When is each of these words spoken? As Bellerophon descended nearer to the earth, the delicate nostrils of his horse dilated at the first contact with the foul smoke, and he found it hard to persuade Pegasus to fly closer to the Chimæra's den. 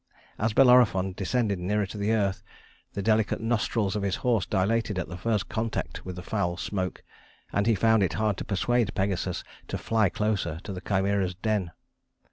As 0.39 0.53
Bellerophon 0.53 1.13
descended 1.13 1.59
nearer 1.59 1.85
to 1.85 1.97
the 1.99 2.11
earth, 2.11 2.41
the 2.93 3.03
delicate 3.03 3.39
nostrils 3.39 3.95
of 3.95 4.01
his 4.01 4.15
horse 4.25 4.47
dilated 4.47 4.97
at 4.97 5.07
the 5.09 5.15
first 5.15 5.47
contact 5.47 6.03
with 6.07 6.15
the 6.15 6.23
foul 6.23 6.57
smoke, 6.57 7.03
and 7.53 7.67
he 7.67 7.75
found 7.75 8.01
it 8.01 8.13
hard 8.13 8.37
to 8.37 8.43
persuade 8.43 8.95
Pegasus 8.95 9.43
to 9.67 9.77
fly 9.77 10.09
closer 10.09 10.59
to 10.63 10.73
the 10.73 10.81
Chimæra's 10.81 11.35
den. 11.35 11.69